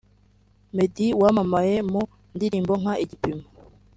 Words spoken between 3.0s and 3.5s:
‘Igipimo’